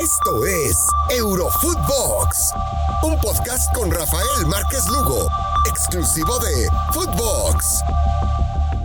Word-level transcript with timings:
Esto 0.00 0.44
es 0.44 0.76
Eurofootbox, 1.16 2.52
un 3.02 3.18
podcast 3.18 3.74
con 3.74 3.90
Rafael 3.90 4.46
Márquez 4.46 4.86
Lugo, 4.88 5.26
exclusivo 5.70 6.38
de 6.38 6.68
Footbox. 6.92 7.82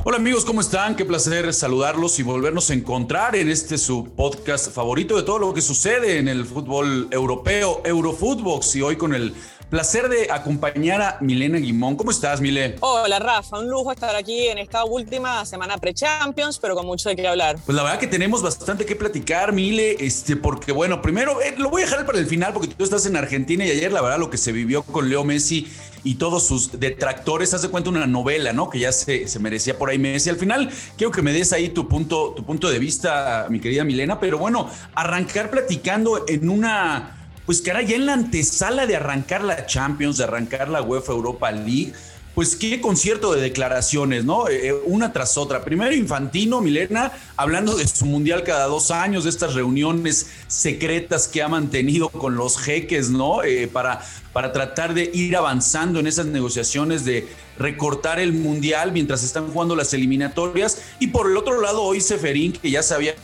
Hola 0.06 0.18
amigos, 0.18 0.46
¿cómo 0.46 0.62
están? 0.62 0.96
Qué 0.96 1.04
placer 1.04 1.54
saludarlos 1.54 2.18
y 2.20 2.24
volvernos 2.24 2.70
a 2.70 2.74
encontrar 2.74 3.36
en 3.36 3.50
este 3.50 3.78
su 3.78 4.06
podcast 4.16 4.72
favorito 4.72 5.18
de 5.18 5.24
todo 5.24 5.38
lo 5.38 5.54
que 5.54 5.62
sucede 5.62 6.18
en 6.18 6.30
el 6.30 6.46
fútbol 6.46 7.10
europeo, 7.12 7.82
Eurofootbox, 7.84 8.76
y 8.78 8.82
hoy 8.82 8.96
con 8.96 9.14
el 9.14 9.36
Placer 9.72 10.10
de 10.10 10.30
acompañar 10.30 11.02
a 11.02 11.18
Milena 11.22 11.58
Guimón. 11.58 11.96
¿Cómo 11.96 12.12
estás, 12.12 12.42
Mile? 12.42 12.76
Hola, 12.82 13.20
Rafa. 13.20 13.58
Un 13.58 13.70
lujo 13.70 13.94
estar 13.94 14.14
aquí 14.18 14.48
en 14.48 14.58
esta 14.58 14.84
última 14.84 15.46
semana 15.46 15.78
pre-Champions, 15.78 16.60
pero 16.60 16.76
con 16.76 16.86
mucho 16.86 17.08
de 17.08 17.16
qué 17.16 17.26
hablar. 17.26 17.56
Pues 17.66 17.74
la 17.74 17.84
verdad 17.84 17.98
que 17.98 18.08
tenemos 18.08 18.42
bastante 18.42 18.86
que 18.86 18.98
platicar, 18.98 19.54
Mile, 19.54 19.96
este, 20.02 20.36
porque 20.36 20.74
bueno, 20.74 21.02
primero 21.02 21.42
eh, 21.42 21.56
lo 21.58 21.70
voy 21.70 21.84
a 21.84 21.86
dejar 21.86 22.06
para 22.06 22.20
el 22.20 22.26
final 22.26 22.52
porque 22.52 22.68
tú 22.68 22.84
estás 22.84 23.06
en 23.06 23.16
Argentina 23.16 23.64
y 23.64 23.72
ayer 23.72 23.94
la 23.94 24.02
verdad 24.02 24.20
lo 24.20 24.30
que 24.30 24.38
se 24.38 24.52
vivió 24.52 24.84
con 24.84 25.08
Leo 25.08 25.24
Messi 25.24 25.72
y 26.04 26.16
todos 26.16 26.46
sus 26.46 26.78
detractores, 26.78 27.54
hace 27.54 27.70
cuenta 27.70 27.92
una 27.92 28.08
novela, 28.08 28.52
¿no? 28.52 28.70
Que 28.70 28.80
ya 28.80 28.92
se, 28.92 29.30
se, 29.30 29.40
merecía 29.40 29.78
por 29.78 29.90
ahí 29.90 29.98
Messi. 29.98 30.30
Al 30.30 30.36
final, 30.36 30.70
quiero 30.98 31.12
que 31.12 31.22
me 31.22 31.32
des 31.32 31.54
ahí 31.54 31.70
tu 31.70 31.88
punto, 31.88 32.34
tu 32.36 32.44
punto 32.44 32.70
de 32.70 32.78
vista, 32.78 33.48
mi 33.50 33.62
querida 33.62 33.86
Milena, 33.86 34.20
pero 34.20 34.38
bueno, 34.38 34.70
arrancar 34.96 35.50
platicando 35.50 36.26
en 36.28 36.50
una 36.50 37.21
pues 37.52 37.68
ahora 37.68 37.82
ya 37.82 37.98
en 37.98 38.06
la 38.06 38.14
antesala 38.14 38.88
de 38.88 38.96
arrancar 38.96 39.44
la 39.44 39.66
Champions, 39.66 40.16
de 40.16 40.24
arrancar 40.24 40.70
la 40.70 40.82
UEFA 40.82 41.12
Europa 41.12 41.52
League, 41.52 41.92
pues 42.34 42.56
qué 42.56 42.80
concierto 42.80 43.34
de 43.34 43.42
declaraciones, 43.42 44.24
¿no? 44.24 44.48
Eh, 44.48 44.70
eh, 44.70 44.74
una 44.86 45.12
tras 45.12 45.38
otra. 45.38 45.62
Primero 45.62 45.94
Infantino, 45.94 46.62
Milena, 46.62 47.12
hablando 47.36 47.76
de 47.76 47.86
su 47.90 48.06
mundial 48.06 48.44
cada 48.44 48.68
dos 48.68 48.90
años, 48.90 49.26
de 49.26 49.32
estas 49.32 49.54
reuniones 49.54 50.28
secretas 50.48 51.28
que 51.28 51.44
ha 51.44 51.50
mantenido 51.50 52.08
con 52.08 52.36
los 52.36 52.58
jeques, 52.58 53.10
¿no? 53.10 53.44
Eh, 53.44 53.68
para, 53.68 54.00
para 54.32 54.54
tratar 54.54 54.94
de 54.94 55.12
ir 55.14 55.36
avanzando 55.36 56.00
en 56.00 56.08
esas 56.08 56.28
negociaciones 56.28 57.04
de 57.04 57.28
recortar 57.60 58.22
el 58.22 58.32
mundial 58.32 58.94
mientras 58.94 59.24
están 59.24 59.52
jugando 59.52 59.76
las 59.76 59.94
eliminatorias. 59.94 60.84
Y 61.02 61.08
por 61.08 61.30
el 61.30 61.36
otro 61.36 61.60
lado, 61.60 61.82
hoy 61.82 62.00
Seferín, 62.00 62.54
que 62.54 62.72
ya 62.72 62.82
se 62.82 62.94
había, 62.94 63.16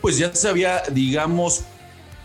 pues 0.00 0.18
ya 0.18 0.34
se 0.34 0.48
había, 0.48 0.82
digamos, 0.90 1.62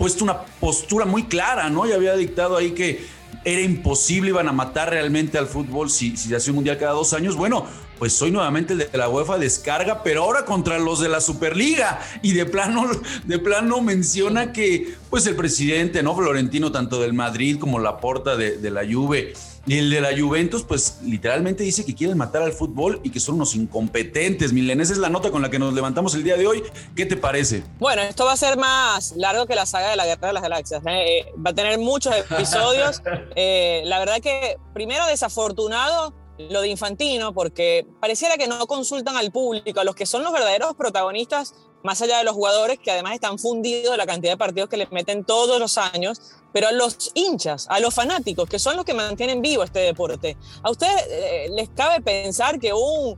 puesto 0.01 0.23
una 0.23 0.45
postura 0.59 1.05
muy 1.05 1.25
clara, 1.25 1.69
¿no? 1.69 1.87
Y 1.87 1.91
había 1.91 2.15
dictado 2.15 2.57
ahí 2.57 2.71
que 2.71 3.05
era 3.45 3.61
imposible, 3.61 4.29
iban 4.29 4.47
a 4.47 4.51
matar 4.51 4.89
realmente 4.89 5.37
al 5.37 5.45
fútbol 5.45 5.91
si, 5.91 6.17
si 6.17 6.29
se 6.29 6.35
hacía 6.35 6.53
un 6.53 6.55
mundial 6.55 6.79
cada 6.79 6.93
dos 6.93 7.13
años. 7.13 7.35
Bueno, 7.35 7.67
pues 7.99 8.13
soy 8.13 8.31
nuevamente 8.31 8.73
el 8.73 8.79
de 8.79 8.97
la 8.97 9.09
UEFA 9.09 9.37
descarga, 9.37 10.01
pero 10.01 10.23
ahora 10.23 10.43
contra 10.43 10.79
los 10.79 11.01
de 11.01 11.07
la 11.07 11.21
Superliga. 11.21 11.99
Y 12.23 12.33
de 12.33 12.47
plano, 12.47 12.89
de 13.25 13.37
plano 13.37 13.79
menciona 13.81 14.51
que, 14.51 14.95
pues 15.11 15.27
el 15.27 15.35
presidente, 15.35 16.01
¿no? 16.01 16.15
Florentino, 16.15 16.71
tanto 16.71 16.99
del 16.99 17.13
Madrid 17.13 17.59
como 17.59 17.77
la 17.77 17.99
porta 17.99 18.35
de, 18.35 18.57
de 18.57 18.71
la 18.71 18.81
Juve 18.91 19.35
y 19.67 19.77
el 19.77 19.89
de 19.89 20.01
la 20.01 20.09
Juventus, 20.17 20.63
pues 20.63 20.99
literalmente 21.03 21.63
dice 21.63 21.85
que 21.85 21.93
quieren 21.93 22.17
matar 22.17 22.41
al 22.41 22.51
fútbol 22.51 22.99
y 23.03 23.11
que 23.11 23.19
son 23.19 23.35
unos 23.35 23.55
incompetentes. 23.55 24.53
Milen, 24.53 24.81
esa 24.81 24.93
es 24.93 24.99
la 24.99 25.09
nota 25.09 25.29
con 25.29 25.41
la 25.41 25.49
que 25.49 25.59
nos 25.59 25.73
levantamos 25.73 26.15
el 26.15 26.23
día 26.23 26.35
de 26.35 26.47
hoy. 26.47 26.63
¿Qué 26.95 27.05
te 27.05 27.15
parece? 27.15 27.63
Bueno, 27.77 28.01
esto 28.01 28.25
va 28.25 28.33
a 28.33 28.37
ser 28.37 28.57
más 28.57 29.15
largo 29.15 29.45
que 29.45 29.55
la 29.55 29.65
saga 29.65 29.91
de 29.91 29.95
la 29.95 30.05
Guerra 30.05 30.29
de 30.29 30.33
las 30.33 30.43
Galaxias. 30.43 30.81
¿eh? 30.87 31.19
Eh, 31.19 31.33
va 31.35 31.51
a 31.51 31.53
tener 31.53 31.77
muchos 31.79 32.13
episodios. 32.15 33.01
Eh, 33.35 33.81
la 33.85 33.99
verdad 33.99 34.19
que, 34.21 34.57
primero, 34.73 35.05
desafortunado 35.05 36.13
lo 36.37 36.61
de 36.61 36.69
Infantino, 36.69 37.33
porque 37.33 37.85
pareciera 37.99 38.37
que 38.37 38.47
no 38.47 38.65
consultan 38.67 39.15
al 39.15 39.31
público, 39.31 39.79
a 39.79 39.83
los 39.83 39.95
que 39.95 40.05
son 40.05 40.23
los 40.23 40.33
verdaderos 40.33 40.75
protagonistas, 40.75 41.53
más 41.83 42.01
allá 42.01 42.17
de 42.17 42.23
los 42.23 42.33
jugadores, 42.33 42.79
que 42.79 42.91
además 42.91 43.13
están 43.13 43.39
fundidos 43.39 43.91
de 43.91 43.97
la 43.97 44.05
cantidad 44.05 44.33
de 44.33 44.37
partidos 44.37 44.69
que 44.69 44.77
les 44.77 44.91
meten 44.91 45.23
todos 45.23 45.59
los 45.59 45.77
años, 45.77 46.21
pero 46.53 46.67
a 46.67 46.71
los 46.71 47.11
hinchas, 47.13 47.67
a 47.69 47.79
los 47.79 47.93
fanáticos, 47.93 48.47
que 48.47 48.59
son 48.59 48.75
los 48.75 48.85
que 48.85 48.93
mantienen 48.93 49.41
vivo 49.41 49.63
este 49.63 49.79
deporte. 49.79 50.37
¿A 50.63 50.71
ustedes 50.71 51.07
eh, 51.09 51.49
les 51.55 51.69
cabe 51.69 52.01
pensar 52.01 52.59
que 52.59 52.73
un 52.73 53.17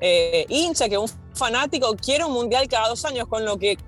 eh, 0.00 0.46
hincha, 0.48 0.88
que 0.88 0.98
un 0.98 1.08
fanático 1.34 1.94
quiere 1.96 2.24
un 2.24 2.32
mundial 2.32 2.68
cada 2.68 2.88
dos 2.88 3.04
años 3.04 3.26
con 3.28 3.44
lo 3.44 3.58
que, 3.58 3.78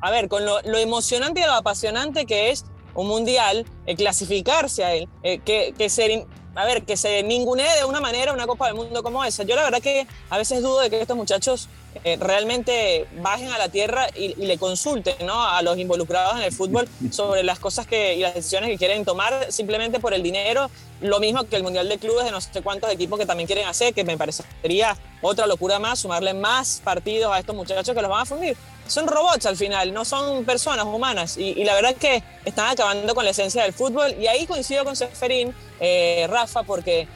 a 0.00 0.10
ver, 0.10 0.28
con 0.28 0.44
lo, 0.44 0.60
emocionante 0.60 1.40
y 1.40 1.44
lo 1.44 1.52
apasionante 1.52 2.26
que 2.26 2.50
es 2.50 2.64
un 2.94 3.06
mundial, 3.06 3.64
eh, 3.86 3.94
clasificarse 3.94 4.84
a 4.84 4.94
él, 4.94 5.08
que, 5.22 5.74
que 5.78 5.88
ser 5.88 6.26
a 6.54 6.64
ver, 6.64 6.84
que 6.84 6.96
se 6.96 7.22
ningunee 7.22 7.76
de 7.76 7.84
una 7.84 8.00
manera 8.00 8.32
una 8.32 8.46
Copa 8.46 8.66
del 8.66 8.74
Mundo 8.74 9.02
como 9.02 9.24
esa. 9.24 9.44
Yo 9.44 9.54
la 9.54 9.62
verdad 9.62 9.80
que 9.80 10.06
a 10.28 10.38
veces 10.38 10.62
dudo 10.62 10.80
de 10.80 10.90
que 10.90 11.00
estos 11.00 11.16
muchachos 11.16 11.68
eh, 12.04 12.16
realmente 12.20 13.06
bajen 13.20 13.48
a 13.48 13.58
la 13.58 13.68
tierra 13.68 14.06
y, 14.14 14.34
le 14.36 14.58
consulten 14.58 15.14
¿no? 15.26 15.46
a 15.46 15.60
los 15.62 15.76
involucrados 15.76 16.36
en 16.36 16.42
el 16.42 16.52
fútbol 16.52 16.88
sobre 17.10 17.42
las 17.42 17.58
cosas 17.58 17.86
que, 17.86 18.14
y 18.14 18.20
las 18.20 18.34
decisiones 18.34 18.70
que 18.70 18.78
quieren 18.78 19.04
tomar 19.04 19.50
simplemente 19.50 19.98
por 20.00 20.14
el 20.14 20.22
dinero. 20.22 20.70
Lo 21.00 21.18
mismo 21.18 21.44
que 21.44 21.56
el 21.56 21.62
Mundial 21.62 21.88
de 21.88 21.98
Clubes 21.98 22.24
de 22.24 22.30
no 22.30 22.40
sé 22.40 22.62
cuántos 22.62 22.90
equipos 22.92 23.18
que 23.18 23.26
también 23.26 23.46
quieren 23.46 23.66
hacer, 23.66 23.92
que 23.92 24.04
me 24.04 24.16
parecería 24.16 24.96
otra 25.20 25.46
locura 25.46 25.78
más, 25.78 25.98
sumarle 25.98 26.32
más 26.32 26.80
partidos 26.84 27.32
a 27.32 27.38
estos 27.38 27.56
muchachos 27.56 27.94
que 27.94 28.02
los 28.02 28.10
van 28.10 28.22
a 28.22 28.26
fundir. 28.26 28.56
Son 28.86 29.06
robots 29.06 29.46
al 29.46 29.56
final, 29.56 29.92
no 29.92 30.04
son 30.04 30.44
personas 30.44 30.84
humanas. 30.84 31.36
Y, 31.38 31.64
la 31.64 31.74
verdad 31.74 31.92
es 31.92 31.98
que 31.98 32.22
están 32.44 32.70
acabando 32.70 33.14
con 33.14 33.24
la 33.24 33.30
esencia 33.30 33.62
del 33.62 33.72
fútbol. 33.72 34.14
Y 34.20 34.26
ahí 34.26 34.46
coincido 34.46 34.84
con 34.84 34.96
Seferín, 34.96 35.54
eh, 35.80 36.26
Rafa, 36.28 36.62
porque, 36.62 37.06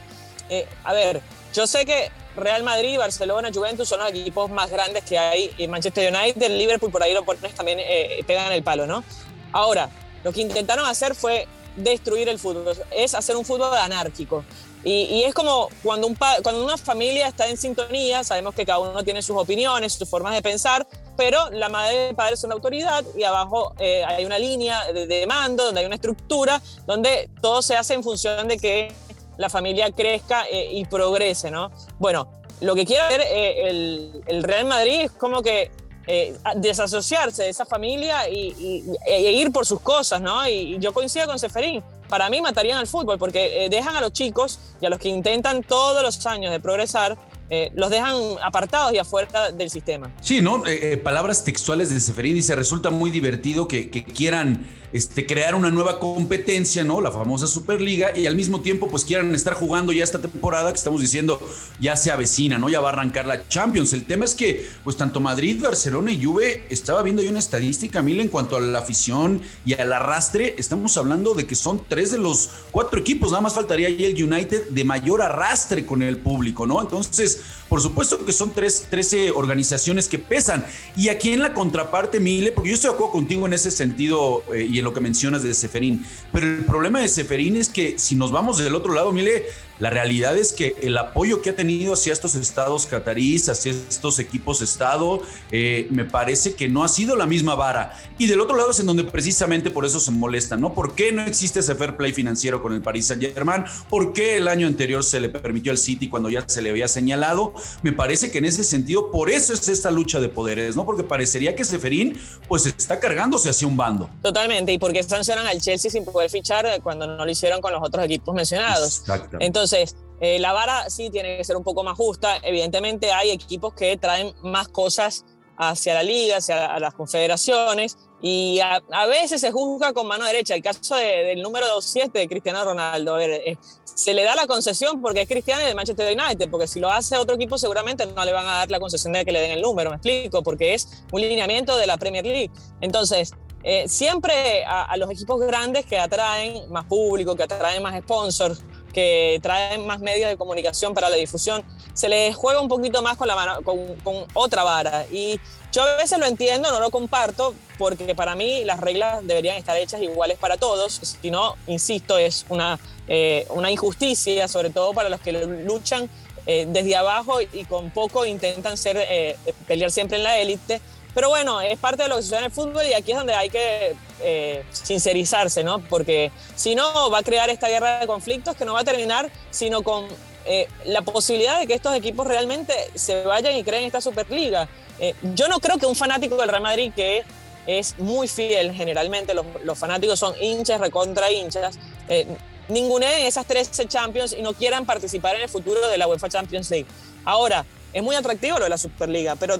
eh, 0.49 0.67
a 0.83 0.93
ver, 0.93 1.21
yo 1.53 1.67
sé 1.67 1.85
que 1.85 2.11
Real 2.35 2.63
Madrid, 2.63 2.97
Barcelona, 2.97 3.49
Juventus 3.53 3.87
son 3.87 3.99
los 3.99 4.09
equipos 4.09 4.49
más 4.49 4.69
grandes 4.69 5.03
que 5.03 5.17
hay. 5.17 5.51
Y 5.57 5.67
Manchester 5.67 6.13
United, 6.13 6.49
Liverpool, 6.49 6.91
por 6.91 7.03
ahí 7.03 7.13
lo 7.13 7.23
pones 7.23 7.53
también, 7.55 7.79
eh, 7.79 8.23
pegan 8.27 8.51
el 8.51 8.63
palo, 8.63 8.85
¿no? 8.85 9.03
Ahora, 9.51 9.89
lo 10.23 10.33
que 10.33 10.41
intentaron 10.41 10.85
hacer 10.85 11.15
fue 11.15 11.47
destruir 11.75 12.29
el 12.29 12.39
fútbol, 12.39 12.75
es 12.91 13.13
hacer 13.13 13.35
un 13.35 13.45
fútbol 13.45 13.75
anárquico. 13.77 14.43
Y, 14.87 15.23
es 15.23 15.33
como 15.33 15.69
cuando, 15.81 16.05
un 16.05 16.15
cuando 16.43 16.63
una 16.63 16.77
familia 16.77 17.27
está 17.27 17.47
en 17.47 17.57
sintonía, 17.57 18.23
sabemos 18.23 18.53
que 18.53 18.67
cada 18.67 18.77
uno 18.77 19.03
tiene 19.03 19.23
sus 19.23 19.35
opiniones, 19.35 19.93
sus 19.93 20.07
formas 20.07 20.35
de 20.35 20.43
pensar, 20.43 20.85
pero 21.17 21.49
la 21.49 21.69
madre 21.69 21.95
y 21.95 22.09
el 22.09 22.15
padre 22.15 22.37
son 22.37 22.51
autoridad 22.51 23.03
y 23.17 23.23
abajo 23.23 23.73
eh, 23.79 24.03
hay 24.05 24.25
una 24.25 24.37
línea 24.37 24.83
de, 24.93 25.25
mando, 25.25 25.65
donde 25.65 25.79
hay 25.79 25.87
una 25.87 25.95
estructura, 25.95 26.61
donde 26.85 27.31
todo 27.41 27.63
se 27.63 27.75
hace 27.75 27.95
en 27.95 28.03
función 28.03 28.47
de 28.47 28.59
que 28.59 28.93
la 29.37 29.49
familia 29.49 29.91
crezca 29.91 30.45
eh, 30.51 30.69
y 30.73 30.85
progrese, 30.85 31.51
¿no? 31.51 31.71
Bueno, 31.99 32.27
lo 32.61 32.75
que 32.75 32.85
quiere 32.85 33.01
hacer 33.01 33.21
eh, 33.21 34.21
el, 34.27 34.43
Real 34.43 34.65
Madrid 34.65 35.01
es 35.01 35.11
como 35.11 35.41
que 35.41 35.71
eh, 36.07 36.37
desasociarse 36.55 37.43
de 37.43 37.49
esa 37.49 37.65
familia 37.65 38.29
y, 38.29 38.83
e 39.07 39.31
ir 39.33 39.51
por 39.51 39.65
sus 39.65 39.81
cosas, 39.81 40.21
¿no? 40.21 40.47
Y, 40.47 40.77
yo 40.79 40.93
coincido 40.93 41.25
con 41.27 41.39
Seferín. 41.39 41.83
Para 42.07 42.29
mí 42.29 42.39
matarían 42.41 42.77
al 42.77 42.87
fútbol 42.87 43.17
porque 43.17 43.67
dejan 43.69 43.95
a 43.95 44.01
los 44.01 44.13
chicos 44.13 44.59
y 44.79 44.85
a 44.85 44.89
los 44.89 44.99
que 44.99 45.09
intentan 45.09 45.63
todos 45.63 46.03
los 46.03 46.23
años 46.27 46.51
de 46.51 46.59
progresar 46.59 47.17
eh, 47.47 47.71
los 47.75 47.91
dejan 47.91 48.15
apartados 48.43 48.91
y 48.93 48.97
afuera 48.97 49.51
del 49.51 49.69
sistema. 49.69 50.11
Sí, 50.19 50.41
¿no? 50.41 50.65
Eh, 50.65 50.93
eh, 50.93 50.97
palabras 50.97 51.43
textuales 51.43 51.91
de 51.91 51.99
Seferín 51.99 52.33
dice, 52.33 52.55
resulta 52.55 52.89
muy 52.89 53.11
divertido 53.11 53.67
que, 53.67 53.89
quieran 54.03 54.65
este, 54.95 55.25
crear 55.25 55.55
una 55.55 55.71
nueva 55.71 55.99
competencia, 55.99 56.85
¿no? 56.85 57.01
La 57.01 57.11
famosa 57.11 57.47
Superliga, 57.47 58.17
y 58.17 58.27
al 58.27 58.35
mismo 58.37 58.61
tiempo 58.61 58.87
pues 58.87 59.03
quieran 59.03 59.35
estar 59.35 59.53
jugando 59.53 59.91
ya 59.91 60.05
esta 60.05 60.19
temporada 60.19 60.71
que 60.71 60.77
estamos 60.77 61.01
diciendo 61.01 61.37
ya 61.81 61.97
se 61.97 62.11
avecina, 62.11 62.57
¿no? 62.57 62.69
Ya 62.69 62.79
va 62.79 62.91
a 62.91 62.93
arrancar 62.93 63.25
la 63.27 63.45
Champions. 63.49 63.91
El 63.91 64.05
tema 64.05 64.23
es 64.23 64.33
que 64.35 64.65
pues 64.85 64.95
tanto 64.95 65.19
Madrid, 65.19 65.61
Barcelona 65.61 66.13
y 66.13 66.23
Juve, 66.23 66.63
estaba 66.69 67.03
viendo 67.03 67.21
ahí 67.21 67.27
una 67.27 67.39
estadística, 67.39 68.01
Mil, 68.01 68.21
en 68.21 68.29
cuanto 68.29 68.55
a 68.55 68.61
la 68.61 68.79
afición 68.79 69.41
y 69.65 69.73
al 69.73 69.91
arrastre, 69.91 70.55
estamos 70.57 70.95
hablando 70.95 71.33
de 71.33 71.45
que 71.45 71.55
son 71.55 71.81
tres 71.89 72.13
de 72.13 72.17
los 72.17 72.49
cuatro 72.71 72.97
equipos, 72.97 73.31
nada 73.31 73.41
más 73.41 73.53
faltaría 73.53 73.89
ahí 73.89 74.05
el 74.05 74.23
United 74.23 74.69
de 74.69 74.83
mayor 74.85 75.21
arrastre 75.21 75.85
con 75.85 76.03
el 76.03 76.19
público, 76.19 76.65
¿no? 76.65 76.81
Entonces, 76.81 77.41
por 77.69 77.81
supuesto 77.81 78.25
que 78.25 78.31
son 78.31 78.51
tres, 78.51 78.87
13 78.89 79.31
organizaciones 79.31 80.07
que 80.07 80.19
pesan. 80.19 80.65
Y 80.95 81.09
aquí 81.09 81.31
en 81.31 81.39
la 81.39 81.53
contraparte, 81.53 82.19
Mile, 82.19 82.51
porque 82.51 82.69
yo 82.69 82.75
estoy 82.75 82.89
de 82.89 82.95
acuerdo 82.95 83.13
contigo 83.13 83.45
en 83.45 83.53
ese 83.53 83.71
sentido 83.71 84.43
eh, 84.53 84.67
y 84.69 84.79
en 84.79 84.85
lo 84.85 84.93
que 84.93 85.01
mencionas 85.01 85.43
de 85.43 85.53
Seferín, 85.53 86.05
pero 86.31 86.47
el 86.47 86.65
problema 86.65 86.99
de 86.99 87.07
Seferín 87.07 87.55
es 87.55 87.69
que 87.69 87.97
si 87.97 88.15
nos 88.15 88.31
vamos 88.31 88.57
del 88.57 88.75
otro 88.75 88.93
lado, 88.93 89.11
Mile, 89.11 89.45
la 89.79 89.89
realidad 89.89 90.37
es 90.37 90.53
que 90.53 90.75
el 90.81 90.97
apoyo 90.97 91.41
que 91.41 91.49
ha 91.49 91.55
tenido 91.55 91.93
hacia 91.93 92.13
estos 92.13 92.35
estados 92.35 92.85
catarís, 92.85 93.49
hacia 93.49 93.73
estos 93.73 94.19
equipos 94.19 94.61
estado, 94.61 95.21
eh, 95.51 95.87
me 95.89 96.05
parece 96.05 96.55
que 96.55 96.69
no 96.69 96.83
ha 96.83 96.87
sido 96.87 97.17
la 97.17 97.25
misma 97.25 97.55
vara. 97.55 97.91
Y 98.17 98.27
del 98.27 98.39
otro 98.39 98.55
lado 98.55 98.71
es 98.71 98.79
en 98.79 98.85
donde 98.85 99.03
precisamente 99.03 99.71
por 99.71 99.85
eso 99.85 99.99
se 99.99 100.11
molesta, 100.11 100.55
¿no? 100.55 100.73
¿Por 100.73 100.95
qué 100.95 101.11
no 101.11 101.23
existe 101.23 101.59
ese 101.59 101.75
fair 101.75 101.97
play 101.97 102.13
financiero 102.13 102.61
con 102.61 102.73
el 102.73 102.81
Paris 102.81 103.07
Saint 103.07 103.21
Germain? 103.21 103.65
¿Por 103.89 104.13
qué 104.13 104.37
el 104.37 104.47
año 104.47 104.65
anterior 104.67 105.03
se 105.03 105.19
le 105.19 105.27
permitió 105.27 105.73
al 105.73 105.77
City 105.77 106.07
cuando 106.07 106.29
ya 106.29 106.47
se 106.47 106.61
le 106.61 106.69
había 106.69 106.87
señalado? 106.87 107.53
Me 107.81 107.91
parece 107.91 108.31
que 108.31 108.37
en 108.37 108.45
ese 108.45 108.63
sentido, 108.63 109.11
por 109.11 109.29
eso 109.29 109.53
es 109.53 109.67
esta 109.67 109.91
lucha 109.91 110.19
de 110.19 110.29
poderes, 110.29 110.75
¿no? 110.75 110.85
Porque 110.85 111.03
parecería 111.03 111.55
que 111.55 111.65
Seferín 111.65 112.19
pues 112.47 112.65
está 112.65 112.99
cargándose 112.99 113.49
hacia 113.49 113.67
un 113.67 113.75
bando. 113.75 114.09
Totalmente, 114.21 114.71
y 114.71 114.77
porque 114.77 115.03
sancionan 115.03 115.47
al 115.47 115.59
Chelsea 115.59 115.91
sin 115.91 116.05
poder 116.05 116.29
fichar 116.29 116.81
cuando 116.81 117.07
no 117.07 117.25
lo 117.25 117.31
hicieron 117.31 117.61
con 117.61 117.73
los 117.73 117.81
otros 117.83 118.05
equipos 118.05 118.33
mencionados. 118.33 118.99
Exacto. 118.99 119.37
Entonces, 119.39 119.65
entonces, 119.65 119.95
eh, 120.19 120.37
la 120.37 120.53
vara 120.53 120.89
sí 120.91 121.09
tiene 121.09 121.37
que 121.37 121.43
ser 121.43 121.55
un 121.55 121.63
poco 121.63 121.83
más 121.83 121.97
justa. 121.97 122.37
Evidentemente 122.43 123.11
hay 123.11 123.31
equipos 123.31 123.73
que 123.73 123.97
traen 123.97 124.33
más 124.43 124.67
cosas 124.67 125.25
hacia 125.57 125.95
la 125.95 126.03
liga, 126.03 126.37
hacia 126.37 126.77
las 126.77 126.93
confederaciones, 126.93 127.97
y 128.21 128.59
a, 128.59 128.81
veces 129.07 129.41
se 129.41 129.51
juzga 129.51 129.93
con 129.93 130.07
mano 130.07 130.25
derecha. 130.25 130.55
El 130.55 130.63
caso 130.63 130.95
del 130.95 131.41
número 131.41 131.81
7 131.81 132.17
de 132.17 132.27
Cristiano 132.27 132.63
Ronaldo, 132.63 133.15
a 133.15 133.17
ver, 133.17 133.29
eh, 133.45 133.57
se 133.83 134.13
le 134.13 134.23
da 134.23 134.35
la 134.35 134.47
concesión 134.47 135.01
porque 135.01 135.21
es 135.21 135.27
Cristiano 135.27 135.61
y 135.61 135.65
de 135.65 135.75
Manchester 135.75 136.17
United, 136.17 136.49
porque 136.49 136.67
si 136.67 136.79
lo 136.79 136.89
hace 136.89 137.17
otro 137.17 137.35
equipo 137.35 137.57
seguramente 137.57 138.05
no 138.05 138.25
le 138.25 138.33
van 138.33 138.45
a 138.45 138.57
dar 138.57 138.71
la 138.71 138.79
concesión 138.79 139.13
de 139.13 139.25
que 139.25 139.31
le 139.31 139.41
den 139.41 139.51
el 139.51 139.61
número, 139.61 139.89
me 139.89 139.97
explico, 139.97 140.43
porque 140.43 140.73
es 140.73 141.03
un 141.11 141.21
lineamiento 141.21 141.77
de 141.77 141.87
la 141.87 141.97
Premier 141.97 142.25
League. 142.25 142.51
Entonces, 142.81 143.31
eh, 143.63 143.87
siempre 143.87 144.63
a, 144.65 144.95
los 144.97 145.09
equipos 145.09 145.39
grandes 145.41 145.87
que 145.87 145.97
atraen 145.97 146.69
más 146.71 146.85
público, 146.85 147.35
que 147.35 147.43
atraen 147.43 147.81
más 147.81 147.99
sponsors, 147.99 148.61
que 148.95 149.39
traen 149.43 149.85
más 149.85 149.99
medios 149.99 150.29
de 150.29 150.37
comunicación 150.37 150.93
para 150.93 151.09
la 151.09 151.17
difusión, 151.17 151.65
se 151.93 152.07
les 152.07 152.33
juega 152.33 152.61
un 152.61 152.69
poquito 152.69 153.01
más 153.01 153.17
con, 153.17 153.27
la 153.27 153.59
con, 153.65 153.93
con 154.05 154.25
otra 154.33 154.63
vara. 154.63 155.05
Y 155.11 155.37
yo 155.73 155.83
a 155.83 155.97
veces 155.97 156.17
lo 156.17 156.25
entiendo, 156.25 156.71
no 156.71 156.79
lo 156.79 156.89
comparto, 156.91 157.53
porque 157.77 158.15
para 158.15 158.35
mí 158.35 158.63
las 158.63 158.79
reglas 158.79 159.27
deberían 159.27 159.57
estar 159.57 159.75
hechas 159.75 160.01
iguales 160.01 160.37
para 160.37 160.55
todos, 160.55 160.93
si 161.21 161.29
no, 161.29 161.55
insisto, 161.67 162.17
es 162.17 162.45
una, 162.47 162.79
eh, 163.09 163.45
una 163.49 163.69
injusticia, 163.69 164.47
sobre 164.47 164.69
todo 164.69 164.93
para 164.93 165.09
los 165.09 165.19
que 165.19 165.33
luchan 165.33 166.09
eh, 166.45 166.65
desde 166.65 166.95
abajo 166.95 167.41
y 167.41 167.65
con 167.65 167.89
poco 167.89 168.25
intentan 168.25 168.77
ser, 168.77 169.37
pelear 169.67 169.91
siempre 169.91 170.15
en 170.15 170.23
la 170.23 170.39
élite 170.39 170.79
pero 171.15 171.29
bueno, 171.29 171.61
es 171.61 171.79
parte 171.79 172.03
de 172.03 172.09
lo 172.09 172.17
que 172.17 172.21
sucede 172.21 172.39
en 172.39 172.45
el 172.45 172.51
fútbol 172.51 172.83
y 172.85 172.93
aquí 172.93 173.13
es 173.13 173.17
donde 173.17 173.33
hay 173.33 173.49
que 173.49 173.95
eh, 174.21 174.63
sincerizarse, 174.71 175.63
¿no? 175.63 175.79
Porque 175.79 176.31
si 176.55 176.75
no, 176.75 177.09
va 177.09 177.19
a 177.19 177.23
crear 177.23 177.49
esta 177.49 177.67
guerra 177.69 178.01
de 178.01 178.05
conflictos 178.05 178.55
que 178.55 178.65
no 178.65 178.73
va 178.73 178.81
a 178.81 178.83
terminar, 178.83 179.31
sino 179.49 179.81
con 179.81 180.05
eh, 180.45 180.67
la 180.85 181.01
posibilidad 181.01 181.59
de 181.59 181.65
que 181.65 181.73
estos 181.73 181.95
equipos 181.95 182.27
realmente 182.27 182.73
se 182.93 183.23
vayan 183.23 183.55
y 183.55 183.63
creen 183.63 183.85
esta 183.85 184.01
Superliga. 184.01 184.69
Eh, 184.99 185.15
yo 185.33 185.47
no 185.47 185.59
creo 185.59 185.77
que 185.77 185.87
un 185.87 185.95
fanático 185.95 186.35
del 186.35 186.49
Real 186.49 186.61
Madrid 186.61 186.91
que 186.95 187.23
es 187.65 187.97
muy 187.97 188.27
fiel, 188.27 188.71
generalmente 188.73 189.33
los, 189.33 189.45
los 189.63 189.77
fanáticos 189.77 190.19
son 190.19 190.35
hinchas, 190.39 190.79
recontra 190.79 191.31
hinchas, 191.31 191.79
eh, 192.09 192.27
ninguneen 192.69 193.25
esas 193.25 193.45
13 193.45 193.87
Champions 193.87 194.33
y 194.37 194.41
no 194.41 194.53
quieran 194.53 194.85
participar 194.85 195.35
en 195.35 195.41
el 195.41 195.49
futuro 195.49 195.87
de 195.87 195.97
la 195.97 196.07
UEFA 196.07 196.29
Champions 196.29 196.69
League. 196.69 196.87
Ahora, 197.23 197.65
es 197.91 198.03
muy 198.03 198.15
atractivo 198.15 198.59
lo 198.59 198.65
de 198.65 198.69
la 198.69 198.77
Superliga, 198.77 199.35
pero 199.35 199.59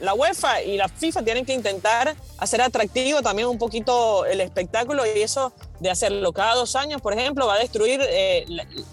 la 0.00 0.14
UEFA 0.14 0.62
y 0.62 0.76
la 0.76 0.88
FIFA 0.88 1.22
tienen 1.22 1.44
que 1.44 1.54
intentar 1.54 2.14
hacer 2.38 2.60
atractivo 2.60 3.22
también 3.22 3.48
un 3.48 3.58
poquito 3.58 4.24
el 4.26 4.40
espectáculo 4.40 5.04
y 5.06 5.20
eso 5.20 5.52
de 5.80 5.90
hacerlo 5.90 6.32
cada 6.32 6.54
dos 6.54 6.76
años, 6.76 7.00
por 7.00 7.12
ejemplo, 7.12 7.46
va 7.46 7.54
a 7.54 7.58
destruir 7.58 8.00
eh, 8.02 8.44